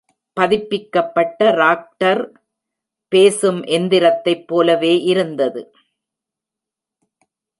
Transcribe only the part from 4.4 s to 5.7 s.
போலவே இருந்தது.